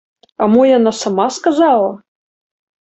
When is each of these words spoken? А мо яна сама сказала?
А 0.45 0.47
мо 0.53 0.61
яна 0.77 0.95
сама 1.01 1.27
сказала? 1.37 1.95